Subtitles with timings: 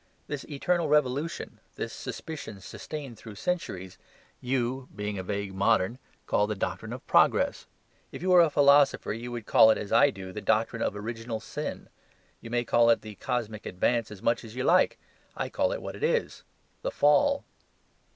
[0.25, 3.99] This eternal revolution, this suspicion sustained through centuries,
[4.41, 7.67] you (being a vague modern) call the doctrine of progress.
[8.11, 10.95] If you were a philosopher you would call it, as I do, the doctrine of
[10.95, 11.87] original sin.
[12.39, 14.97] You may call it the cosmic advance as much as you like;
[15.37, 16.43] I call it what it is
[16.81, 17.43] the Fall."